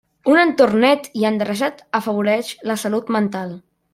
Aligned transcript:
Un 0.31 0.37
entorn 0.43 0.79
net 0.83 1.09
i 1.23 1.27
endreçat 1.31 1.85
afavoreix 2.01 2.51
la 2.71 2.81
salut 2.87 3.15
mental. 3.19 3.57